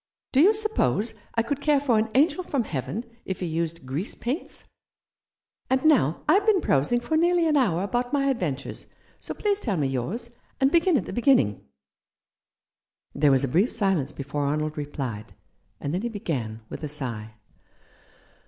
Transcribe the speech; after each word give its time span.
"Do 0.33 0.41
you 0.41 0.51
suppose 0.51 1.13
I 1.35 1.43
could 1.43 1.61
care 1.61 1.79
for 1.79 1.99
an 1.99 2.09
angel 2.15 2.41
from 2.41 2.63
heaven 2.63 3.03
if 3.23 3.39
he 3.39 3.45
used 3.45 3.85
grease 3.85 4.15
paints? 4.15 4.65
And 5.69 5.85
now 5.85 6.23
I've 6.27 6.43
been 6.47 6.59
prosing 6.59 6.99
for 6.99 7.15
nearly 7.15 7.45
an 7.45 7.55
hour 7.55 7.83
about 7.83 8.11
my 8.11 8.33
adven 8.33 8.55
tures, 8.55 8.87
so 9.19 9.35
please 9.35 9.59
tell 9.61 9.77
me 9.77 9.87
yours, 9.87 10.31
and 10.59 10.71
begin 10.71 10.97
at 10.97 11.05
the 11.05 11.13
beginning." 11.13 11.51
12" 11.51 11.61
How 11.61 11.61
should 11.61 11.85
I 11.85 12.17
greet 12.41 13.01
Thee 13.03 13.19
f" 13.19 13.21
There 13.21 13.31
was 13.31 13.43
a 13.43 13.47
brief 13.47 13.71
silence 13.71 14.11
before 14.11 14.45
Arnold 14.47 14.75
replied, 14.75 15.35
and 15.79 15.93
then 15.93 16.01
he 16.01 16.09
began, 16.09 16.61
with 16.67 16.83
a 16.83 16.87
sigh. 16.89 17.35